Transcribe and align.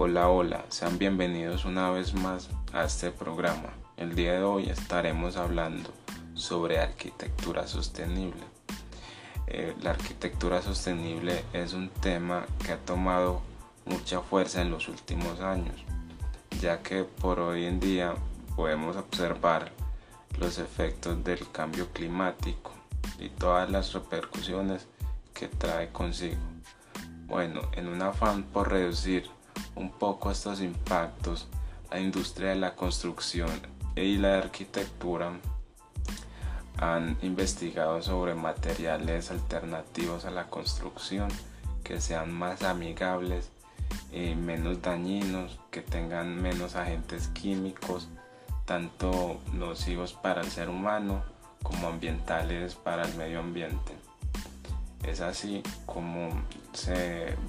Hola, 0.00 0.28
hola, 0.28 0.64
sean 0.68 0.96
bienvenidos 0.96 1.64
una 1.64 1.90
vez 1.90 2.14
más 2.14 2.48
a 2.72 2.84
este 2.84 3.10
programa. 3.10 3.70
El 3.96 4.14
día 4.14 4.34
de 4.34 4.44
hoy 4.44 4.70
estaremos 4.70 5.36
hablando 5.36 5.90
sobre 6.34 6.78
arquitectura 6.78 7.66
sostenible. 7.66 8.44
Eh, 9.48 9.74
la 9.82 9.90
arquitectura 9.90 10.62
sostenible 10.62 11.44
es 11.52 11.72
un 11.72 11.88
tema 11.88 12.46
que 12.64 12.70
ha 12.70 12.78
tomado 12.78 13.42
mucha 13.86 14.20
fuerza 14.20 14.62
en 14.62 14.70
los 14.70 14.86
últimos 14.86 15.40
años, 15.40 15.74
ya 16.60 16.80
que 16.80 17.02
por 17.02 17.40
hoy 17.40 17.64
en 17.64 17.80
día 17.80 18.14
podemos 18.54 18.96
observar 18.96 19.72
los 20.38 20.58
efectos 20.58 21.24
del 21.24 21.50
cambio 21.50 21.88
climático 21.88 22.70
y 23.18 23.30
todas 23.30 23.68
las 23.68 23.92
repercusiones 23.94 24.86
que 25.34 25.48
trae 25.48 25.90
consigo. 25.90 26.38
Bueno, 27.26 27.62
en 27.72 27.88
un 27.88 28.00
afán 28.00 28.44
por 28.44 28.70
reducir 28.70 29.28
un 29.78 29.90
poco 29.90 30.30
estos 30.30 30.60
impactos, 30.60 31.48
la 31.90 32.00
industria 32.00 32.50
de 32.50 32.56
la 32.56 32.74
construcción 32.74 33.50
y 33.96 34.18
la 34.18 34.38
arquitectura 34.38 35.32
han 36.78 37.16
investigado 37.22 38.02
sobre 38.02 38.34
materiales 38.34 39.30
alternativos 39.30 40.24
a 40.24 40.30
la 40.30 40.48
construcción 40.48 41.28
que 41.82 42.00
sean 42.00 42.32
más 42.32 42.62
amigables, 42.62 43.50
y 44.12 44.34
menos 44.34 44.82
dañinos, 44.82 45.58
que 45.70 45.80
tengan 45.80 46.40
menos 46.40 46.76
agentes 46.76 47.28
químicos, 47.28 48.08
tanto 48.64 49.40
nocivos 49.52 50.12
para 50.12 50.42
el 50.42 50.48
ser 50.50 50.68
humano 50.68 51.22
como 51.62 51.88
ambientales 51.88 52.74
para 52.74 53.04
el 53.04 53.14
medio 53.14 53.40
ambiente. 53.40 54.07
Es 55.08 55.20
así 55.20 55.62
como 55.86 56.28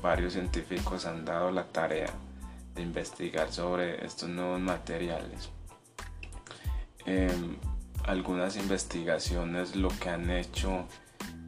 varios 0.02 0.34
científicos 0.34 1.06
han 1.06 1.26
dado 1.26 1.52
la 1.52 1.66
tarea 1.66 2.10
de 2.74 2.82
investigar 2.82 3.52
sobre 3.52 4.06
estos 4.06 4.30
nuevos 4.30 4.62
materiales. 4.62 5.50
Em, 7.06 7.58
algunas 8.06 8.56
investigaciones 8.56 9.76
lo 9.76 9.90
que 9.90 10.10
han 10.10 10.30
hecho 10.30 10.86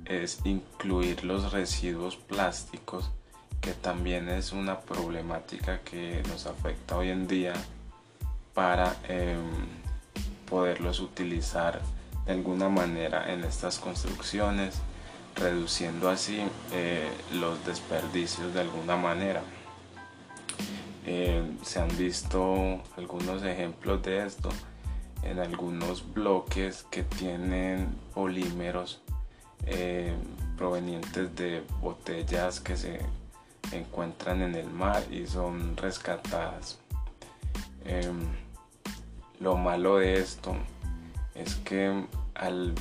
es 0.06 0.40
incluir 0.44 1.24
los 1.24 1.54
residuos 1.54 2.18
plásticos, 2.18 3.10
que 3.62 3.74
también 3.74 4.28
es 4.28 4.52
una 4.52 4.82
problemática 4.82 5.80
que 5.80 6.22
nos 6.28 6.46
afecta 6.46 6.98
hoy 6.98 7.10
en 7.10 7.28
día 7.28 7.54
para 8.54 8.98
em, 9.08 9.40
poderlos 10.50 11.00
utilizar 11.00 11.82
de 12.26 12.34
alguna 12.34 12.70
manera 12.70 13.32
en 13.32 13.44
estas 13.44 13.80
construcciones, 13.80 14.76
reduciendo 15.36 16.10
así 16.10 16.42
eh, 16.72 17.10
los 17.34 17.64
desperdicios 17.66 18.54
de 18.54 18.62
alguna 18.62 18.96
manera. 18.96 19.42
Em, 21.06 21.58
se 21.64 21.80
han 21.80 21.96
visto 21.98 22.82
algunos 22.96 23.44
ejemplos 23.44 24.04
de 24.04 24.26
esto 24.26 24.50
en 25.24 25.40
algunos 25.40 26.14
bloques 26.14 26.86
que 26.92 27.04
tienen 27.04 27.88
polímeros 28.14 29.02
eh, 29.66 30.14
provenientes 30.58 31.36
de 31.36 31.64
botellas 31.80 32.60
que 32.60 32.78
se 32.78 33.00
encuentran 33.72 34.42
en 34.42 34.56
el 34.56 34.70
mar 34.70 35.04
y 35.12 35.26
son 35.26 35.76
rescatadas. 35.78 36.80
Em, 37.86 38.20
lo 39.40 39.58
malo 39.58 39.98
de 39.98 40.20
esto 40.20 40.56
es 41.34 41.56
que 41.56 42.06
al 42.36 42.76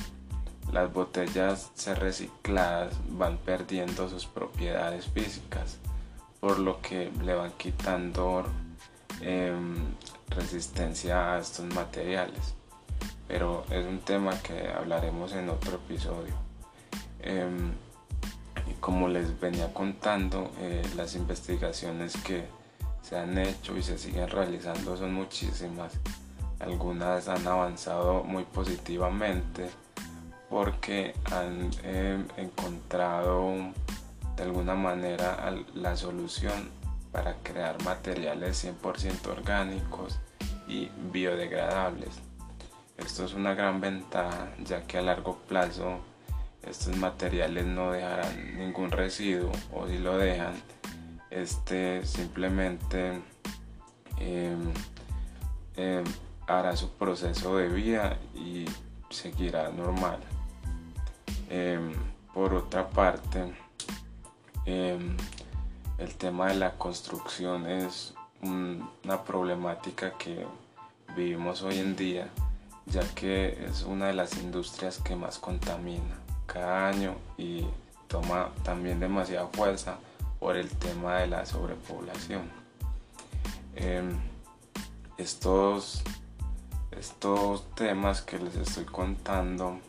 las 0.71 0.91
botellas 0.93 1.71
ser 1.73 1.99
recicladas 1.99 2.93
van 3.09 3.37
perdiendo 3.37 4.07
sus 4.07 4.25
propiedades 4.25 5.05
físicas, 5.07 5.79
por 6.39 6.59
lo 6.59 6.81
que 6.81 7.11
le 7.23 7.35
van 7.35 7.51
quitando 7.51 8.45
em, 9.19 9.75
resistencia 10.29 11.33
a 11.33 11.39
estos 11.39 11.65
materiales. 11.75 12.55
Pero 13.27 13.65
es 13.69 13.85
un 13.85 13.99
tema 13.99 14.31
que 14.41 14.69
hablaremos 14.69 15.33
en 15.33 15.49
otro 15.49 15.75
episodio. 15.75 16.33
Em, 17.19 17.71
y 18.69 18.73
como 18.79 19.07
les 19.07 19.39
venía 19.39 19.73
contando, 19.73 20.51
eh, 20.59 20.81
las 20.95 21.15
investigaciones 21.15 22.15
que 22.17 22.45
se 23.01 23.17
han 23.17 23.37
hecho 23.37 23.77
y 23.77 23.83
se 23.83 23.97
siguen 23.97 24.29
realizando 24.29 24.95
son 24.95 25.13
muchísimas. 25.13 25.93
Algunas 26.59 27.27
han 27.27 27.45
avanzado 27.47 28.23
muy 28.23 28.43
positivamente 28.45 29.69
porque 30.51 31.15
han 31.31 31.71
em, 31.83 32.27
encontrado 32.35 33.55
de 34.35 34.43
alguna 34.43 34.75
manera 34.75 35.55
la 35.73 35.95
solución 35.95 36.69
para 37.13 37.35
crear 37.41 37.81
materiales 37.85 38.65
100% 38.65 39.27
orgánicos 39.27 40.19
y 40.67 40.89
biodegradables. 41.11 42.19
Esto 42.97 43.23
es 43.23 43.33
una 43.33 43.55
gran 43.55 43.79
ventaja 43.79 44.51
ya 44.63 44.81
que 44.83 44.97
a 44.97 45.01
largo 45.01 45.37
plazo 45.47 45.99
estos 46.63 46.97
materiales 46.97 47.65
no 47.65 47.93
dejarán 47.93 48.57
ningún 48.57 48.91
residuo 48.91 49.51
o 49.73 49.87
si 49.87 49.97
lo 49.99 50.17
dejan 50.17 50.53
este 51.29 52.05
simplemente 52.05 53.21
em, 54.19 54.73
em, 55.77 56.03
hará 56.45 56.75
su 56.75 56.89
proceso 56.91 57.55
de 57.55 57.69
vida 57.69 58.17
y 58.35 58.65
seguirá 59.09 59.69
normal. 59.69 60.19
Em, 61.53 61.91
por 62.33 62.53
otra 62.53 62.89
parte, 62.89 63.53
el 64.65 66.15
tema 66.17 66.47
de 66.47 66.55
la 66.55 66.77
construcción 66.77 67.69
es 67.69 68.13
una 68.41 69.21
problemática 69.25 70.17
que 70.17 70.47
vivimos 71.13 71.61
hoy 71.61 71.79
en 71.79 71.97
día, 71.97 72.29
ya 72.85 73.01
que 73.15 73.65
es 73.65 73.83
una 73.83 74.07
de 74.07 74.13
las 74.13 74.37
industrias 74.37 74.99
que 74.99 75.13
más 75.17 75.39
contamina 75.39 76.15
cada 76.45 76.87
año 76.87 77.15
y 77.37 77.65
toma 78.07 78.51
también 78.63 79.01
demasiada 79.01 79.47
fuerza 79.47 79.97
por 80.39 80.55
el 80.55 80.69
tema 80.69 81.17
de 81.17 81.27
la 81.27 81.45
sobrepoblación. 81.45 82.49
Em, 83.75 84.17
estos, 85.17 86.01
estos 86.91 87.69
temas 87.75 88.21
que 88.21 88.39
les 88.39 88.55
estoy 88.55 88.85
contando 88.85 89.81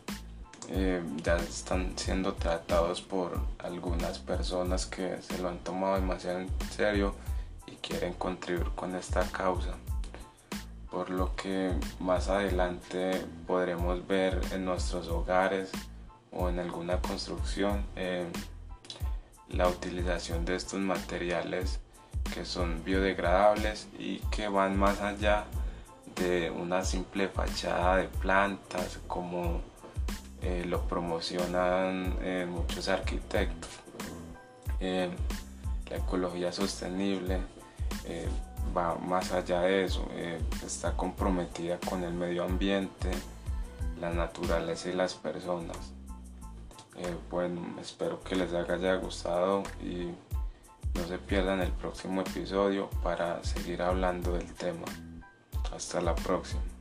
eh, 0.75 1.03
ya 1.23 1.37
están 1.37 1.93
siendo 1.97 2.33
tratados 2.33 3.03
por 3.03 3.39
algunas 3.59 4.19
personas 4.19 4.87
que 4.87 5.21
se 5.21 5.37
lo 5.37 5.51
han 5.51 5.59
tomado 5.59 5.97
demasiado 5.97 6.41
en 6.41 6.49
serio 6.71 7.15
y 7.67 7.73
quieren 7.73 8.15
contribuir 8.15 8.71
con 8.75 8.95
esta 8.95 9.23
causa. 9.31 9.75
Por 10.91 11.11
lo 11.11 11.37
que 11.37 11.73
más 12.01 12.29
adelante 12.29 13.23
podremos 13.47 14.07
ver 14.07 14.41
en 14.53 14.65
nuestros 14.65 15.09
hogares 15.09 15.71
o 16.31 16.49
en 16.49 16.59
alguna 16.59 17.03
construcción 17.03 17.85
eh, 17.95 18.27
la 19.51 19.69
utilización 19.69 20.47
de 20.47 20.57
estos 20.57 20.81
materiales 20.81 21.81
que 22.33 22.47
son 22.47 22.83
biodegradables 22.83 23.89
y 23.99 24.21
que 24.31 24.49
van 24.49 24.79
más 24.79 25.03
allá 25.03 25.45
de 26.17 26.51
una 26.51 26.83
simple 26.83 27.29
fachada 27.29 27.97
de 27.99 28.09
plantas 28.09 28.99
como 29.07 29.72
eh, 30.43 30.65
lo 30.67 30.83
promocionan 30.89 32.19
eh, 32.21 32.47
muchos 32.51 32.89
arquitectos. 32.89 33.71
Eh, 34.81 35.09
la 35.89 35.97
ecología 35.97 36.53
sostenible 36.53 37.41
va 38.77 38.97
más 38.97 39.33
allá 39.33 39.61
de 39.61 39.85
eso, 39.85 40.09
está 40.65 40.97
comprometida 40.97 41.79
con 41.79 42.03
el 42.03 42.15
medio 42.15 42.45
ambiente, 42.45 43.11
la 44.01 44.11
naturaleza 44.11 44.89
y 44.89 44.95
las 44.95 45.15
personas. 45.15 45.77
bueno, 47.31 47.61
espero 47.81 48.23
que 48.23 48.35
les 48.35 48.53
haya 48.55 48.95
gustado 48.95 49.63
y 49.83 50.09
no 50.99 51.07
se 51.07 51.19
pierdan 51.19 51.61
el 51.61 51.73
próximo 51.73 52.23
episodio 52.23 52.89
para 53.03 53.45
seguir 53.45 53.83
hablando 53.83 54.33
del 54.33 54.53
tema. 54.55 54.87
Hasta 55.71 56.01
la 56.01 56.15
próxima. 56.15 56.72